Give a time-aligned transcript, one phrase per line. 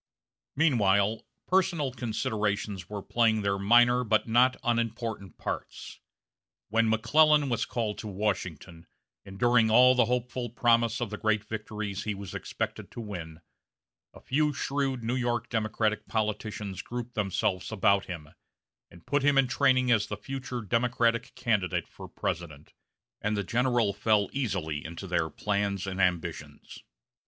[0.55, 5.99] Meanwhile, personal considerations were playing their minor, but not unimportant parts.
[6.69, 8.87] When McClellan was called to Washington,
[9.23, 13.41] and during all the hopeful promise of the great victories he was expected to win,
[14.11, 18.29] a few shrewd New York Democratic politicians grouped themselves about him,
[18.89, 22.73] and put him in training as the future Democratic candidate for President;
[23.21, 26.79] and the general fell easily into their plans and ambitions.